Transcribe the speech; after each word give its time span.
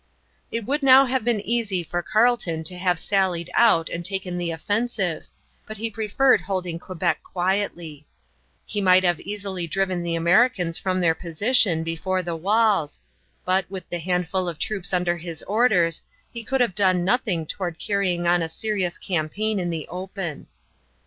It 0.49 0.65
would 0.65 0.81
now 0.81 1.05
have 1.05 1.23
been 1.23 1.41
easy 1.41 1.83
for 1.83 2.01
Carleton 2.01 2.63
to 2.63 2.75
have 2.75 2.97
sallied 2.97 3.51
out 3.53 3.87
and 3.87 4.03
taken 4.03 4.35
the 4.39 4.49
offensive, 4.49 5.27
but 5.67 5.77
he 5.77 5.91
preferred 5.91 6.41
holding 6.41 6.79
Quebec 6.79 7.21
quietly. 7.21 8.07
He 8.65 8.81
might 8.81 9.03
have 9.03 9.19
easily 9.19 9.67
driven 9.67 10.01
the 10.01 10.15
Americans 10.15 10.79
from 10.79 11.01
their 11.01 11.13
position 11.13 11.83
before 11.83 12.23
the 12.23 12.35
walls; 12.35 12.99
but, 13.45 13.69
with 13.69 13.87
the 13.89 13.99
handful 13.99 14.49
of 14.49 14.57
troops 14.57 14.91
under 14.91 15.17
his 15.17 15.43
orders, 15.43 16.01
he 16.33 16.43
could 16.43 16.61
have 16.61 16.73
done 16.73 17.05
nothing 17.05 17.45
toward 17.45 17.77
carrying 17.77 18.25
on 18.25 18.41
a 18.41 18.49
serious 18.49 18.97
campaign 18.97 19.59
in 19.59 19.69
the 19.69 19.87
open. 19.87 20.47